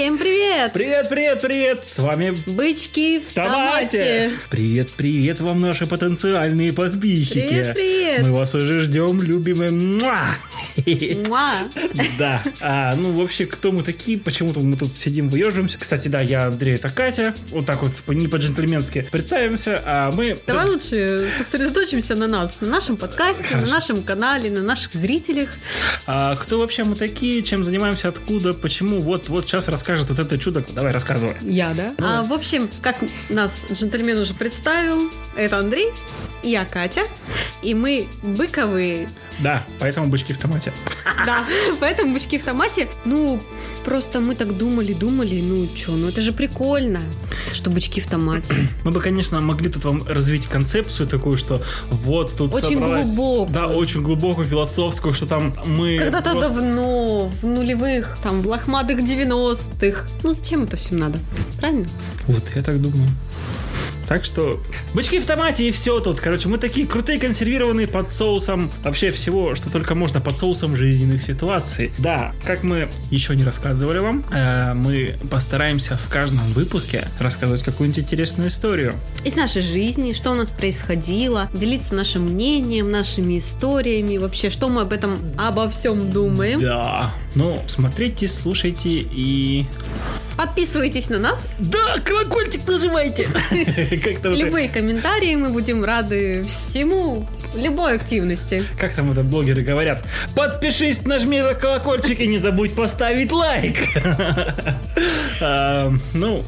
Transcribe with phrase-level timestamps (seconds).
[0.00, 0.72] Всем привет!
[0.72, 1.84] Привет, привет, привет!
[1.84, 4.30] С вами Бычки в томате.
[4.48, 7.46] Привет, привет вам, наши потенциальные подписчики.
[7.46, 8.22] Привет, привет.
[8.22, 9.70] Мы вас уже ждем, любимые.
[9.70, 10.38] Муа!
[12.18, 12.42] Да.
[12.60, 14.18] А, ну, вообще, кто мы такие?
[14.18, 15.78] Почему-то мы тут сидим, выеживаемся.
[15.78, 17.34] Кстати, да, я Андрей, это Катя.
[17.50, 19.82] Вот так вот, не по-джентльменски представимся.
[19.84, 20.38] А мы...
[20.46, 23.72] Давай лучше сосредоточимся на нас, на нашем подкасте, на Хорошо.
[23.72, 25.50] нашем канале, на наших зрителях.
[26.06, 27.42] А, кто вообще мы такие?
[27.42, 28.08] Чем занимаемся?
[28.08, 28.54] Откуда?
[28.54, 29.00] Почему?
[29.00, 30.64] Вот, вот сейчас расскажет вот это чудо.
[30.74, 31.36] Давай, рассказывай.
[31.42, 31.94] Я, да?
[31.98, 32.96] А, в общем, как
[33.28, 35.90] нас джентльмен уже представил, это Андрей,
[36.42, 37.02] я Катя,
[37.62, 39.08] и мы быковые.
[39.42, 40.72] Да, поэтому бычки в томате.
[41.26, 41.44] Да,
[41.80, 42.88] поэтому бычки в томате.
[43.04, 43.40] Ну,
[43.84, 47.00] просто мы так думали, думали, ну что, ну это же прикольно,
[47.52, 48.54] что бычки в томате.
[48.84, 53.54] Мы бы, конечно, могли тут вам развить концепцию такую, что вот тут Очень собралась- глубокую.
[53.54, 58.98] Да, очень глубокую, философскую, что там мы Когда-то просто- давно, в нулевых, там, в лохматых
[59.00, 60.06] 90-х.
[60.22, 61.18] Ну зачем это всем надо?
[61.58, 61.86] Правильно?
[62.26, 63.08] Вот, я так думаю.
[64.10, 64.60] Так что
[64.92, 66.18] бычки в томате и все тут.
[66.18, 71.22] Короче, мы такие крутые, консервированные под соусом вообще всего, что только можно под соусом жизненных
[71.22, 71.92] ситуаций.
[71.98, 78.00] Да, как мы еще не рассказывали вам, э, мы постараемся в каждом выпуске рассказывать какую-нибудь
[78.02, 78.94] интересную историю.
[79.24, 84.80] Из нашей жизни, что у нас происходило, делиться нашим мнением, нашими историями, вообще, что мы
[84.80, 86.60] об этом, обо всем думаем.
[86.60, 87.12] Да.
[87.34, 89.64] Ну, смотрите, слушайте и...
[90.36, 91.54] Подписывайтесь на нас.
[91.58, 93.26] Да, колокольчик нажимайте!
[94.24, 98.64] Любые комментарии, мы будем рады всему, любой активности.
[98.78, 100.02] Как там это блогеры говорят?
[100.34, 103.76] Подпишись, нажми на колокольчик и не забудь поставить лайк.
[105.42, 106.44] А, Ну,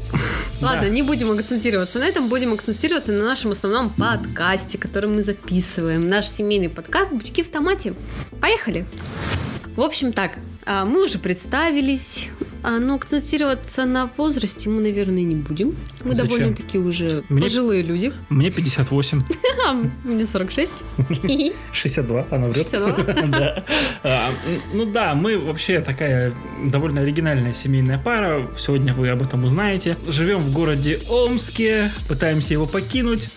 [0.61, 6.07] Ладно, не будем акцентироваться на этом, будем акцентироваться на нашем основном подкасте, который мы записываем.
[6.09, 7.95] Наш семейный подкаст «Бычки в томате».
[8.39, 8.85] Поехали!
[9.75, 10.33] В общем так,
[10.85, 15.75] мы уже представились, а, но акцентироваться на возрасте мы, наверное, не будем.
[16.03, 16.27] Мы Зачем?
[16.27, 18.13] довольно-таки уже Мне- пожилые люди.
[18.29, 19.21] Мне 58,
[19.65, 20.83] А, Мне 46.
[21.71, 22.63] 62, она врет.
[22.69, 23.03] 62.
[23.33, 23.63] Да.
[24.03, 24.29] А,
[24.73, 26.33] Ну да, мы вообще такая
[26.65, 28.47] довольно оригинальная семейная пара.
[28.57, 29.95] Сегодня вы об этом узнаете.
[30.07, 33.29] Живем в городе Омске, пытаемся его покинуть.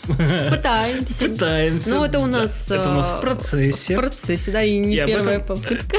[0.50, 1.28] Пытаемся.
[1.28, 1.90] Пытаемся.
[1.90, 3.94] Ну, это у нас, Это у нас а, в процессе.
[3.94, 5.96] В процессе, да, и не первая попытка.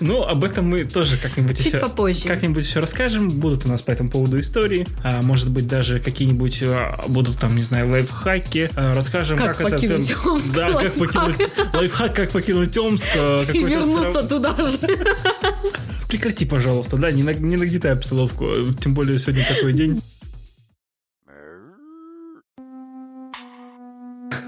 [0.00, 2.24] Ну, об этом мы тоже как-нибудь Чуть еще, попозже.
[2.26, 3.28] как-нибудь еще расскажем.
[3.28, 4.86] Будут у нас по этому поводу истории.
[5.02, 8.70] А, может быть, даже какие-нибудь а, будут там, не знаю, лайфхаки.
[8.76, 10.28] А, расскажем, Как как, покинуть это...
[10.30, 10.98] Омск, Да, как лайфхак.
[10.98, 11.48] покинуть...
[11.74, 13.06] Лайфхак, как покинуть Омск.
[13.16, 14.78] а, И вернуться срав- туда же.
[16.08, 18.48] Прекрати, пожалуйста, да, не, на- не нагнетай обстановку.
[18.82, 20.00] Тем более сегодня такой день.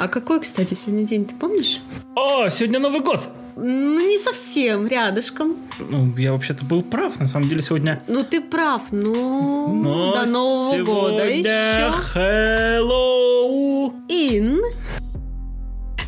[0.02, 1.80] А какой, кстати, сегодня день, ты помнишь?
[2.16, 3.28] О, сегодня Новый год!
[3.54, 5.54] Ну, не совсем, рядышком.
[5.78, 7.20] Ну, я вообще-то был прав.
[7.20, 8.02] На самом деле сегодня...
[8.08, 11.92] Ну, ты прав, но, Но до Нового года еще.
[11.92, 13.94] Хэллоу!
[14.08, 14.58] Ин.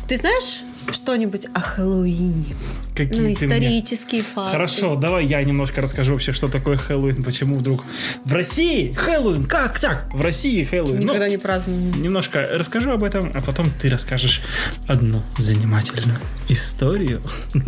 [0.09, 2.55] Ты знаешь что-нибудь о Хэллоуине?
[2.95, 4.51] Какие Ну, ты мне- исторические факты.
[4.51, 7.83] Хорошо, давай я немножко расскажу вообще, что такое Хэллоуин, почему вдруг
[8.23, 10.07] в России Хэллоуин, как так?
[10.13, 10.97] В России Хэллоуин.
[10.99, 11.99] Ну, Никогда не праздновали.
[11.99, 14.41] немножко расскажу об этом, а потом ты расскажешь
[14.87, 16.17] одну занимательную
[16.49, 17.21] историю.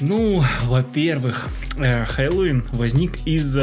[0.00, 3.56] Ну, во-первых, э, Хэллоуин возник из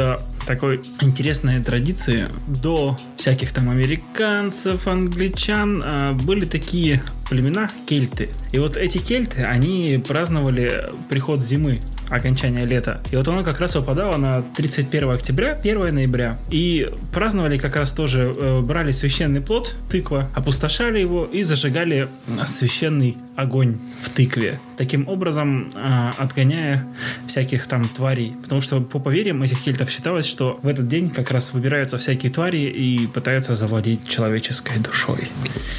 [0.46, 2.28] такой интересной традиции.
[2.46, 8.28] До всяких там американцев, англичан э, были такие племена кельты.
[8.52, 11.78] И вот эти кельты, они праздновали приход зимы,
[12.10, 13.00] окончание лета.
[13.10, 16.38] И вот оно как раз выпадало на 31 октября, 1 ноября.
[16.50, 22.46] И праздновали как раз тоже, э, брали священный плод, тыква, опустошали его и зажигали э,
[22.46, 24.60] священный огонь в тыкве.
[24.76, 26.86] Таким образом, э, отгоняя
[27.26, 28.34] всяких там тварей.
[28.42, 32.30] Потому что по поверьям этих кельтов считалось, что в этот день как раз выбираются всякие
[32.32, 35.28] твари и пытаются завладеть человеческой душой.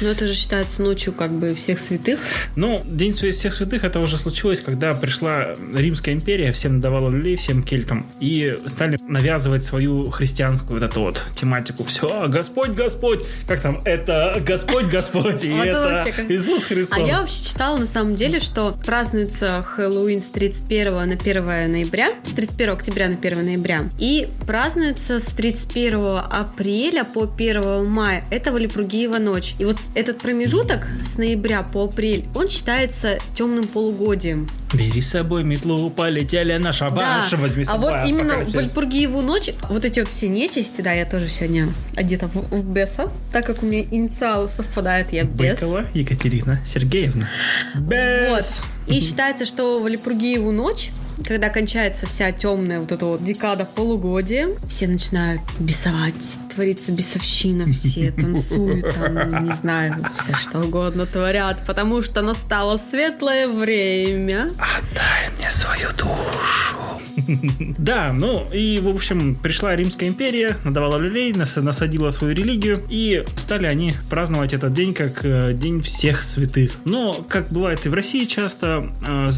[0.00, 2.18] Но это же считается ночью как бы всех святых.
[2.56, 7.62] Ну, День всех святых это уже случилось, когда пришла Римская империя, всем давала люлей, всем
[7.62, 11.84] кельтам, и стали навязывать свою христианскую вот эту вот тематику.
[11.84, 16.98] Все, Господь, Господь, как там, это Господь, Господь, и это Иисус Христос.
[16.98, 22.10] А я вообще читала на самом деле, что празднуется Хэллоуин с 31 на 1 ноября,
[22.26, 28.24] с 31 октября на 1 ноября, и празднуется с 31 апреля по 1 мая.
[28.30, 29.54] Это Валипругиева ночь.
[29.58, 34.48] И вот этот промежуток с ноября по апрель, он считается темным полугодием.
[34.72, 38.52] Бери с собой метлу, полетели на шабаш, возьми с а собой вот именно в.
[38.52, 43.08] Вальпургиеву ночь, вот эти вот все нечисти, да, я тоже сегодня одета в, в беса,
[43.32, 45.60] так как у меня инициалы совпадают, я бес.
[45.60, 47.28] Быкова Екатерина Сергеевна.
[47.76, 48.60] Бес.
[48.86, 48.94] Вот.
[48.94, 50.90] И считается, что в Валипургиеву ночь
[51.24, 56.14] когда кончается вся темная вот эта вот декада полугодия, все начинают бесовать,
[56.54, 63.48] творится бесовщина, все танцуют, там, не знаю, все что угодно творят, потому что настало светлое
[63.48, 64.50] время.
[64.58, 66.85] Отдай мне свою душу.
[67.78, 73.66] Да, ну и, в общем, пришла Римская империя, надавала люлей, насадила свою религию, и стали
[73.66, 76.72] они праздновать этот день как э, День всех святых.
[76.84, 79.30] Но, как бывает и в России часто, э,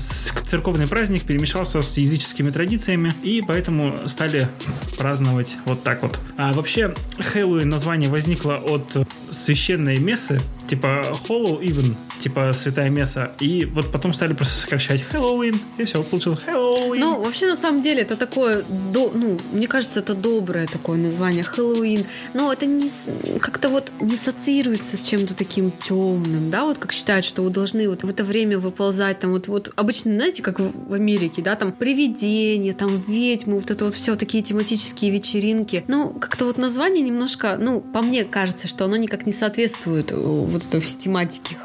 [0.47, 4.49] церковный праздник перемешался с языческими традициями, и поэтому стали
[4.97, 6.19] праздновать вот так вот.
[6.37, 8.97] А вообще, Хэллоуин название возникло от
[9.31, 13.33] священной мессы, типа Hollow Even, типа Святая Месса.
[13.41, 17.01] И вот потом стали просто сокращать Хэллоуин, и все, получилось Хэллоуин.
[17.01, 18.63] Ну, вообще, на самом деле, это такое,
[18.93, 22.05] до, ну, мне кажется, это доброе такое название, Хэллоуин.
[22.35, 22.91] Но это не
[23.39, 27.89] как-то вот не ассоциируется с чем-то таким темным, да, вот как считают, что вы должны
[27.89, 31.73] вот в это время выползать, там вот, вот обычно, знаете, как в Америке, да, там
[31.73, 35.85] привидения, там ведьмы, вот это вот все такие тематические вечеринки.
[35.89, 40.65] Ну, как-то вот название немножко, ну, по мне кажется, что оно никак не соответствует вот
[40.65, 41.57] этой всей тематике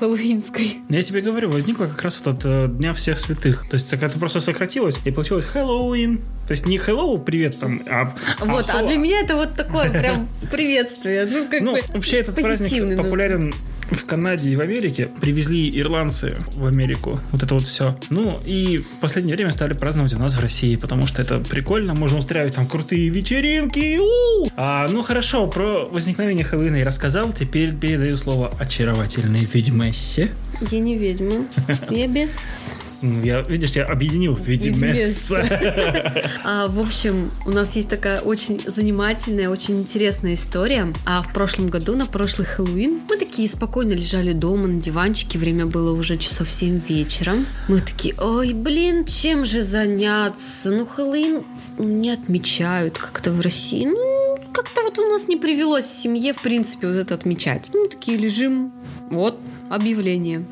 [0.44, 0.82] хэллоуинской.
[0.90, 3.68] Я тебе говорю, возникло как раз вот от э, Дня всех святых.
[3.70, 6.20] То есть это просто сократилось, и получилось Хэллоуин.
[6.48, 8.14] То есть не hello, привет там, а...
[8.40, 11.26] Вот, а, а для меня это вот такое прям приветствие.
[11.26, 13.54] Ну, как ну, бы вообще этот праздник популярен
[13.92, 17.20] в Канаде и в Америке привезли ирландцы в Америку.
[17.32, 17.98] Вот это вот все.
[18.10, 21.94] Ну, и в последнее время стали праздновать у нас в России, потому что это прикольно,
[21.94, 23.98] можно устраивать там крутые вечеринки.
[23.98, 24.50] У-у-у!
[24.56, 30.32] А, ну, хорошо, про возникновение Хэллоуина я рассказал, теперь передаю слово очаровательной ведьмессе.
[30.72, 31.46] Я не ведьма,
[31.90, 35.44] я без я, видишь, я объединил в виде месса.
[36.46, 40.94] А, в общем, у нас есть такая очень занимательная, очень интересная история.
[41.06, 45.38] А в прошлом году, на прошлый Хэллоуин, мы такие спокойно лежали дома на диванчике.
[45.38, 47.36] Время было уже часов 7 вечера.
[47.68, 50.72] Мы такие, ой, блин, чем же заняться?
[50.72, 51.44] Ну, Хэллоуин
[51.78, 53.86] не отмечают как-то в России.
[53.86, 57.70] Ну, как-то вот у нас не привелось в семье, в принципе, вот это отмечать.
[57.74, 58.72] Ну, такие лежим.
[59.10, 59.40] Вот,
[59.70, 60.46] объявление.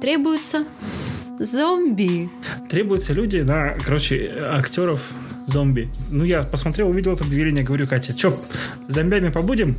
[0.00, 0.64] Требуется
[1.40, 2.28] Зомби.
[2.68, 5.12] Требуются люди на, короче, актеров
[5.48, 5.88] зомби.
[6.10, 8.38] Ну, я посмотрел, увидел это объявление, говорю, Катя, что,
[8.86, 9.76] зомбями побудем?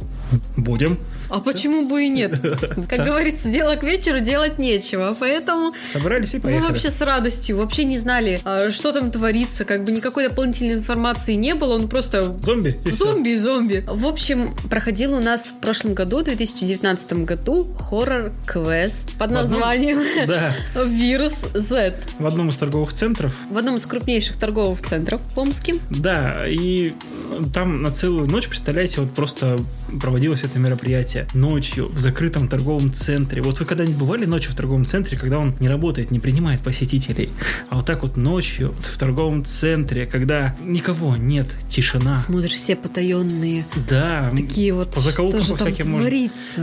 [0.58, 0.98] Будем.
[1.30, 1.52] А Все.
[1.52, 2.40] почему бы и нет?
[2.90, 5.74] Как говорится, дело к вечеру делать нечего, поэтому...
[5.92, 6.64] Собрались и поехали.
[6.64, 10.74] Мы вообще с радостью, вообще не знали, а, что там творится, как бы никакой дополнительной
[10.74, 12.36] информации не было, он просто...
[12.42, 12.78] Зомби.
[12.92, 13.84] Зомби, зомби.
[13.88, 20.00] В общем, проходил у нас в прошлом году, в 2019 году, хоррор-квест под названием
[20.88, 21.96] «Вирус Z».
[22.18, 23.36] В одном из торговых центров.
[23.52, 25.76] В одном из крупнейших торговых центров в Омске.
[25.90, 26.94] Да, и
[27.54, 29.60] там на целую ночь, представляете, вот просто
[30.02, 33.42] проводилось это мероприятие ночью в закрытом торговом центре.
[33.42, 37.30] Вот вы когда-нибудь бывали ночью в торговом центре, когда он не работает, не принимает посетителей,
[37.70, 42.14] а вот так вот ночью в торговом центре, когда никого нет, тишина.
[42.14, 43.66] Смотришь все потаенные.
[43.90, 44.32] Да.
[44.36, 44.94] Такие вот.
[44.94, 46.10] По закоулкам по всяким можно.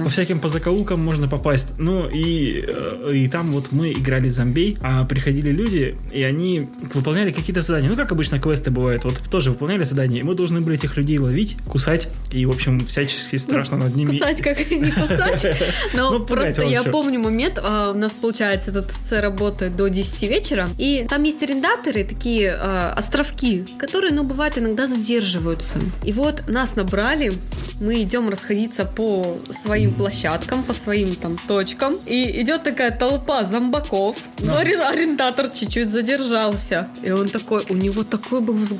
[0.04, 1.78] По всяким по закоулкам можно попасть.
[1.78, 7.30] Ну и э, и там вот мы играли зомбей, а приходили люди и они выполняли
[7.30, 7.88] какие-то задания.
[7.88, 11.18] Ну как обычно квесты бывают, вот тоже выполняли задания, и мы должны были этих людей
[11.18, 14.12] ловить, кусать и в общем всячески страшно ну, над ними.
[14.12, 15.56] Кусать как не кусать.
[15.94, 20.22] Но ну, просто я помню момент, а, у нас, получается, этот ТЦ работает до 10
[20.22, 25.78] вечера, и там есть арендаторы, такие а, островки, которые, ну, бывает, иногда задерживаются.
[26.04, 27.32] И вот нас набрали,
[27.80, 34.16] мы идем расходиться по своим площадкам, по своим там точкам, и идет такая толпа зомбаков,
[34.40, 38.75] но арендатор чуть-чуть задержался, и он такой, у него такой был взгляд,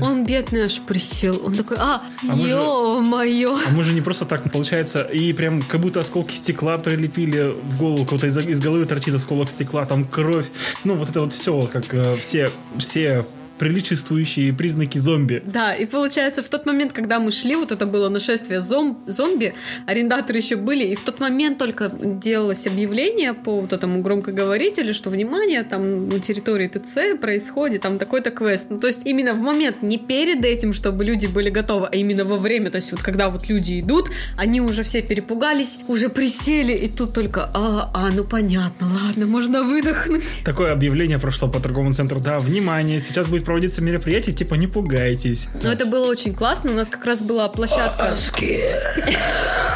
[0.00, 3.58] он бедный аж присел, он такой, а, а ё-моё.
[3.66, 7.78] А мы же не просто так, получается, и прям как будто осколки стекла прилепили в
[7.78, 10.46] голову, кого-то из, из головы торчит осколок стекла, там кровь,
[10.84, 13.24] ну вот это вот все, как э, все, все
[13.58, 15.42] приличествующие признаки зомби.
[15.44, 19.54] Да, и получается, в тот момент, когда мы шли, вот это было нашествие зом зомби,
[19.86, 25.10] арендаторы еще были, и в тот момент только делалось объявление по вот этому громкоговорителю, что,
[25.10, 28.66] внимание, там на территории ТЦ происходит там такой-то квест.
[28.70, 32.24] Ну, то есть именно в момент, не перед этим, чтобы люди были готовы, а именно
[32.24, 36.72] во время, то есть вот когда вот люди идут, они уже все перепугались, уже присели,
[36.72, 40.44] и тут только, а, а, ну понятно, ладно, можно выдохнуть.
[40.44, 45.48] Такое объявление прошло по торговому центру, да, внимание, сейчас будет проводиться мероприятие, типа не пугайтесь.
[45.62, 46.70] Но это было очень классно.
[46.70, 48.14] У нас как раз была площадка.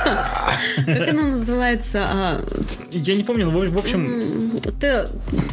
[0.87, 2.01] Как она называется?
[2.05, 2.41] А,
[2.91, 4.21] Я не помню, в общем,
[4.81, 5.07] ты-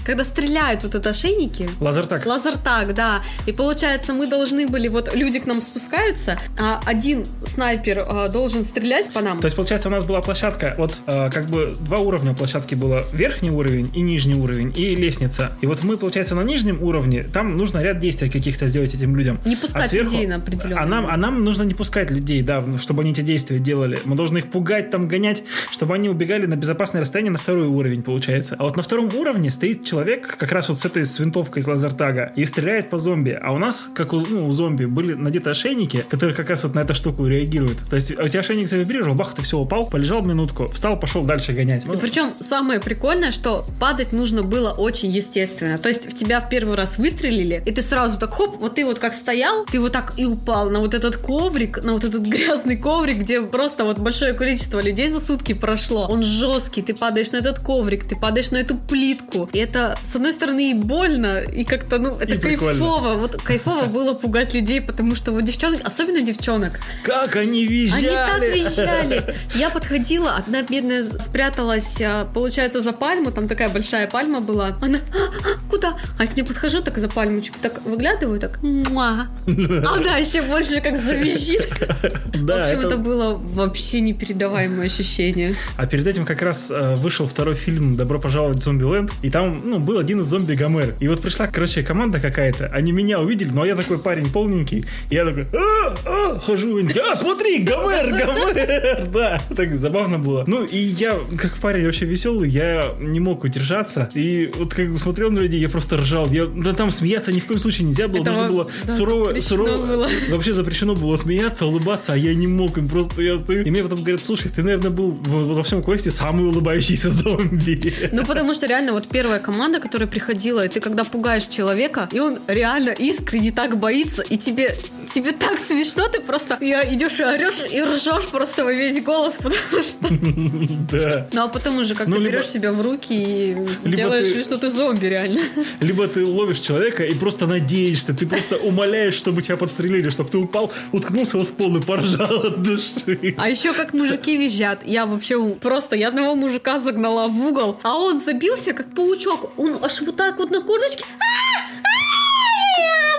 [0.05, 1.69] когда стреляют вот это ошейники.
[1.79, 2.25] лазертак.
[2.25, 3.21] Лазертаг, да.
[3.45, 8.65] И получается, мы должны были, вот люди к нам спускаются, а один снайпер а, должен
[8.65, 9.39] стрелять по нам.
[9.39, 13.05] То есть, получается, у нас была площадка, вот э, как бы два уровня площадки было.
[13.13, 15.51] Верхний уровень и нижний уровень, и лестница.
[15.61, 19.39] И вот мы, получается, на нижнем уровне, там нужно ряд действий каких-то сделать этим людям.
[19.45, 23.01] Не пускать людей на определенный а нам, а нам нужно не пускать людей, да, чтобы
[23.01, 23.99] они эти действия делали.
[24.05, 28.01] Мы должны их пугать, там, гонять, чтобы они убегали на безопасное расстояние на второй уровень,
[28.01, 28.55] получается.
[28.57, 31.67] А вот на втором уровне стоит человек как раз вот с этой с винтовкой из
[31.67, 33.37] лазертага и стреляет по зомби.
[33.41, 36.75] А у нас, как у, ну, у зомби, были надеты ошейники, которые как раз вот
[36.75, 37.79] на эту штуку реагируют.
[37.89, 41.53] То есть у тебя ошейник завибрировал, бах, ты все, упал, полежал минутку, встал, пошел дальше
[41.53, 41.85] гонять.
[41.85, 45.77] Ну, И причем самое прикольное, что падать нужно было очень естественно.
[45.77, 48.85] То есть в тебя в первый раз выстрелили, и ты сразу так хоп, вот ты
[48.85, 52.21] вот как стоял, ты вот так и упал на вот этот коврик, на вот этот
[52.27, 56.07] грязный коврик, где просто вот большое количество людей за сутки прошло.
[56.07, 59.49] Он жесткий, ты падаешь на этот коврик, ты падаешь на эту плитку.
[59.53, 62.79] И это, с одной стороны, и больно, и как-то, ну, это И прикольно.
[62.79, 63.13] кайфово.
[63.15, 68.07] Вот кайфово было пугать людей, потому что вот девчонок, особенно девчонок, как они визжали!
[68.07, 69.35] они так визжали.
[69.55, 74.77] Я подходила, одна бедная спряталась, а, получается, за пальму, там такая большая пальма была.
[74.81, 75.97] Она, «А, а, куда?
[76.17, 79.27] А я к ней подхожу, так за пальмочку, так выглядываю, так, муа.
[79.45, 81.67] Она еще больше как завизжит.
[82.33, 85.55] В общем, это- это было вообще непередаваемое ощущение.
[85.77, 89.61] А перед этим как раз э, вышел второй фильм «Добро пожаловать в Зомбиленд», и там,
[89.65, 90.95] ну, был один из зомби Гомер.
[90.99, 95.15] И вот пришла, короче, команда какая-то, они меня увидели, но я такой парень полненький, и
[95.15, 100.43] я такой, а, а, хожу, а, смотри, Гомер, Гомер, да, так забавно было.
[100.47, 105.31] Ну, и я, как парень вообще веселый, я не мог удержаться, и вот как смотрел
[105.31, 108.21] на людей, я просто ржал, я, да там смеяться ни в коем случае нельзя было,
[108.21, 110.09] Это нужно было да, сурово, сурово, было.
[110.29, 113.63] вообще запрещено было смеяться, улыбаться, а я не мог, и просто я стою.
[113.63, 117.93] И мне потом говорят, слушай, ты, наверное, был во всем квесте самый улыбающийся зомби.
[118.11, 122.19] Ну, потому что реально вот первая команда, которая приходила, и ты когда пугаешь человека, и
[122.19, 124.75] он реально искренне так боится, и тебе,
[125.13, 129.35] тебе так смешно, ты просто я идешь и орешь, и ржешь просто во весь голос,
[129.35, 130.09] потому что...
[130.89, 131.27] Да.
[131.33, 134.69] Ну, а потом уже как Ну, берешь себя в руки и делаешь вид, что ты
[134.71, 135.41] зомби реально.
[135.81, 140.37] Либо ты ловишь человека и просто надеешься, ты просто умоляешь, чтобы тебя подстрелили, чтобы ты
[140.37, 143.35] упал, уткнулся вот в пол и поржал от души.
[143.37, 144.85] А еще как мужики визжат.
[144.85, 149.51] Я вообще просто, я одного мужика загнала в угол, а он забился как паучок.
[149.57, 151.03] Он аж вот так вот на курточке.
[151.19, 151.38] «А-а-а!»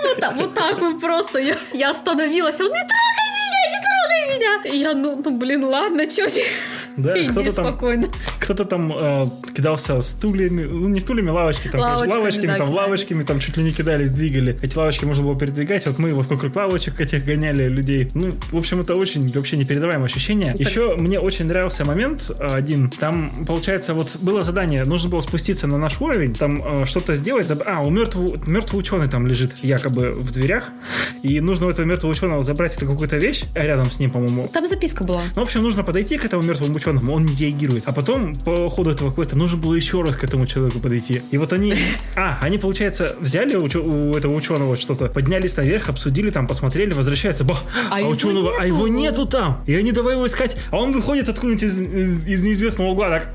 [0.03, 1.39] Вот так, вот так вот просто.
[1.39, 2.59] Я, я остановилась.
[2.59, 4.75] Он, не трогай меня, не трогай меня.
[4.75, 6.27] И я, ну, ну блин, ладно, чё?
[6.97, 8.07] Да, Иди кто-то там, спокойно.
[8.53, 12.67] Кто-то там э, кидался стульями, ну не стульями, лавочки, там, короче, Лавочками, лавочками, да, там,
[12.67, 12.75] кидались.
[12.85, 14.59] лавочками, там чуть ли не кидались, двигали.
[14.61, 18.09] Эти лавочки можно было передвигать, вот мы вокруг лавочек этих гоняли людей.
[18.13, 20.53] Ну, в общем, это очень вообще непередаваемое ощущение.
[20.57, 25.67] Еще мне очень нравился момент э, один, там, получается, вот было задание, нужно было спуститься
[25.67, 29.63] на наш уровень, там э, что-то сделать, заб- а, у мертвого, мертвый ученый там лежит
[29.63, 30.65] якобы в дверях,
[31.23, 34.49] и нужно у этого мертвого ученого забрать эту какую-то вещь, а рядом с ним, по-моему,
[34.53, 35.21] Там записка была.
[35.35, 37.83] ну, в общем, нужно подойти к этому мертвому ученому, он не реагирует.
[37.85, 41.21] А потом, по ходу этого квеста, нужно было еще раз к этому человеку подойти.
[41.31, 41.75] И вот они...
[42.15, 47.43] А, они, получается, взяли у, у этого ученого что-то, поднялись наверх, обсудили там, посмотрели, возвращаются,
[47.43, 49.21] бах, а, его ученого, а его нету.
[49.21, 49.63] нету там.
[49.65, 53.27] И они давай его искать, а он выходит откуда-нибудь из, из неизвестного угла, так...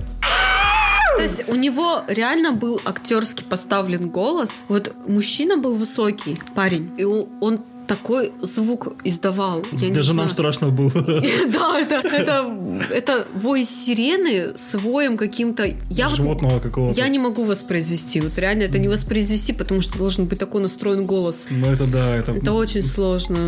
[1.16, 4.66] То есть у него реально был актерски поставлен голос.
[4.68, 9.64] Вот мужчина был высокий, парень, и он такой звук издавал.
[9.72, 10.90] Я Даже нам страшно было.
[11.52, 12.46] Да, это, это,
[12.90, 15.64] это вой сирены с воем каким-то.
[15.90, 16.98] Я, вот- Животного какого-то.
[17.00, 18.20] я не могу воспроизвести.
[18.20, 21.46] Вот реально это не воспроизвести, потому что должен быть такой настроен голос.
[21.50, 22.32] Ну, это да, это...
[22.32, 23.38] Это очень сложно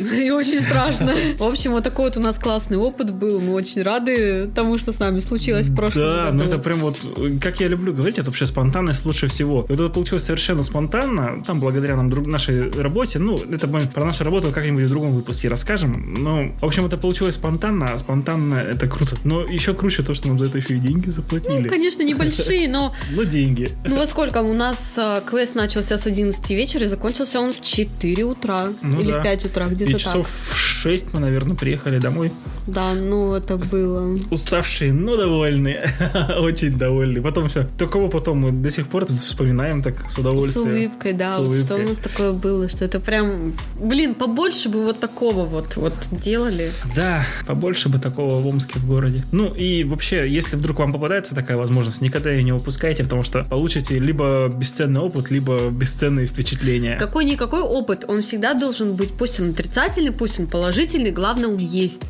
[0.00, 1.14] и очень страшно.
[1.38, 3.40] В общем, вот такой вот у нас классный опыт был.
[3.40, 6.38] Мы очень рады тому, что с нами случилось в прошлом Да, году.
[6.38, 6.96] ну это прям вот,
[7.40, 9.66] как я люблю говорить, это вообще спонтанность лучше всего.
[9.68, 14.04] Вот это получилось совершенно спонтанно, там благодаря нам друг, нашей работе, ну, это мы про
[14.04, 16.14] нашу работу как-нибудь в другом выпуске расскажем.
[16.22, 19.16] Ну, в общем, это получилось спонтанно, а спонтанно это круто.
[19.24, 21.62] Но еще круче то, что нам за это еще и деньги заплатили.
[21.64, 23.70] Ну, конечно, небольшие, но Ну, деньги.
[23.84, 24.42] ну во сколько?
[24.42, 28.66] У нас а, квест начался с 11 вечера и закончился он в 4 утра.
[28.82, 29.20] Ну Или да.
[29.20, 32.28] в 5 утра, где-то часов в 6 мы, наверное, приехали домой.
[32.30, 32.74] так.
[32.74, 34.16] Да, ну это было.
[34.30, 35.92] Уставшие, но довольные.
[36.38, 37.22] Очень довольные.
[37.22, 37.68] Потом все.
[37.78, 40.68] Такого потом мы до сих пор вспоминаем так с С удовольствием.
[40.68, 41.34] улыбкой, да.
[41.34, 41.84] С вот что улыбкой.
[41.84, 43.31] у нас такое было, что это прям,
[43.78, 46.72] блин, побольше бы вот такого вот, вот делали.
[46.94, 49.22] Да, побольше бы такого в Омске в городе.
[49.32, 53.44] Ну и вообще, если вдруг вам попадается такая возможность, никогда ее не упускайте, потому что
[53.44, 56.96] получите либо бесценный опыт, либо бесценные впечатления.
[56.98, 62.02] Какой-никакой опыт, он всегда должен быть, пусть он отрицательный, пусть он положительный, главное он есть.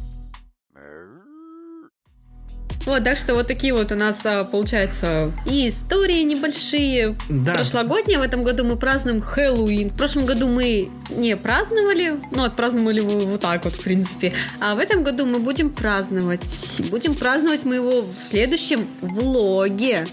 [2.85, 7.15] Вот, так что вот такие вот у нас а, получается и истории небольшие.
[7.29, 7.55] Да.
[7.55, 9.91] Прошлогодние в этом году мы празднуем Хэллоуин.
[9.91, 14.33] В прошлом году мы не праздновали, ну, отпраздновали его вот так вот, в принципе.
[14.61, 16.81] А в этом году мы будем праздновать.
[16.91, 20.05] Будем праздновать мы его в следующем влоге,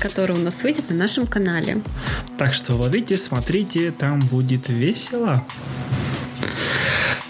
[0.00, 1.80] который у нас выйдет на нашем канале.
[2.38, 5.44] Так что ловите, смотрите, там будет весело.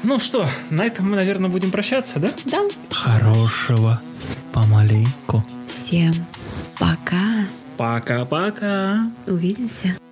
[0.02, 2.30] Ну что, на этом мы, наверное, будем прощаться, да?
[2.44, 2.62] Да.
[2.90, 4.00] Хорошего
[4.56, 5.44] помаленьку.
[5.66, 6.14] Всем
[6.78, 7.44] пока.
[7.76, 9.10] Пока-пока.
[9.26, 10.05] Увидимся.